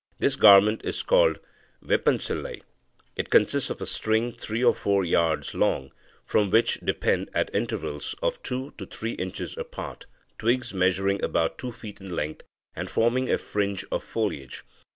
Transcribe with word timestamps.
This 0.17 0.35
garment 0.35 0.81
is 0.83 1.03
called 1.03 1.37
vepansilai. 1.85 2.63
It 3.15 3.29
consists 3.29 3.69
of 3.69 3.81
a 3.81 3.85
string 3.85 4.31
three 4.33 4.63
or 4.63 4.73
four 4.73 5.05
yards 5.05 5.53
long, 5.53 5.91
from 6.25 6.49
which 6.49 6.79
depend, 6.83 7.29
at 7.35 7.53
intervals 7.53 8.15
of 8.19 8.41
two 8.41 8.73
to 8.79 8.87
three 8.87 9.11
inches 9.13 9.55
apart, 9.59 10.07
twigs 10.39 10.73
measuring 10.73 11.23
about 11.23 11.59
two 11.59 11.71
feet 11.71 12.01
in 12.01 12.09
length, 12.15 12.41
and 12.75 12.89
forming 12.89 13.29
a 13.29 13.37
fringe 13.37 13.85
of 13.91 14.03
foliage. 14.03 14.63